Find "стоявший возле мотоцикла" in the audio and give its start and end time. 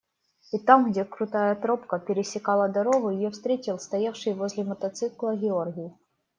3.77-5.35